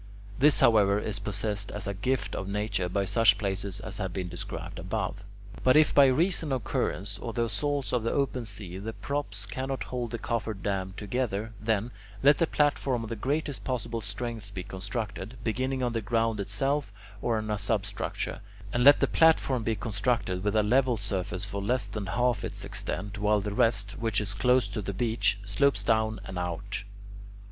This, 0.39 0.61
however, 0.61 0.97
is 0.97 1.19
possessed 1.19 1.69
as 1.71 1.85
a 1.85 1.93
gift 1.93 2.33
of 2.33 2.47
nature 2.47 2.89
by 2.89 3.05
such 3.05 3.37
places 3.37 3.79
as 3.79 3.97
have 3.99 4.11
been 4.11 4.29
described 4.29 4.79
above. 4.79 5.23
But 5.63 5.77
if 5.77 5.93
by 5.93 6.07
reason 6.07 6.51
of 6.51 6.63
currents 6.63 7.19
or 7.19 7.33
the 7.33 7.43
assaults 7.43 7.93
of 7.93 8.01
the 8.01 8.11
open 8.11 8.47
sea 8.47 8.79
the 8.79 8.93
props 8.93 9.45
cannot 9.45 9.83
hold 9.83 10.09
the 10.09 10.17
cofferdam 10.17 10.93
together, 10.97 11.53
then, 11.61 11.91
let 12.23 12.41
a 12.41 12.47
platform 12.47 13.03
of 13.03 13.11
the 13.11 13.15
greatest 13.15 13.63
possible 13.63 14.01
strength 14.01 14.55
be 14.55 14.63
constructed, 14.63 15.37
beginning 15.43 15.83
on 15.83 15.93
the 15.93 16.01
ground 16.01 16.39
itself 16.39 16.91
or 17.21 17.37
on 17.37 17.51
a 17.51 17.59
substructure; 17.59 18.39
and 18.73 18.83
let 18.83 19.01
the 19.01 19.07
platform 19.07 19.61
be 19.61 19.75
constructed 19.75 20.43
with 20.43 20.55
a 20.55 20.63
level 20.63 20.97
surface 20.97 21.45
for 21.45 21.61
less 21.61 21.85
than 21.85 22.07
half 22.07 22.43
its 22.43 22.65
extent, 22.65 23.19
while 23.19 23.39
the 23.39 23.53
rest, 23.53 23.91
which 23.99 24.19
is 24.19 24.33
close 24.33 24.67
to 24.67 24.81
the 24.81 24.93
beach, 24.93 25.37
slopes 25.45 25.83
down 25.83 26.19
and 26.25 26.39
out. 26.39 26.85